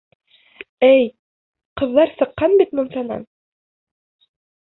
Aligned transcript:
Эй, 0.85 1.03
ҡыҙҙар 1.81 2.15
сыҡҡан 2.21 2.57
бит 2.61 2.73
мунсанан! 2.79 3.23